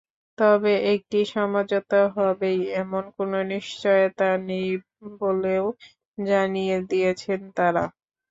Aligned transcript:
তবে 0.37 0.73
একটি 0.93 1.19
সমঝোতা 1.31 2.01
হবেই—এমন 2.15 3.03
কোনো 3.17 3.37
নিশ্চয়তা 3.51 4.29
নেই 4.47 4.69
বলেও 5.21 5.65
জানিয়ে 6.23 6.77
দিয়েছেন 6.89 7.39
তাঁরা। 7.57 7.83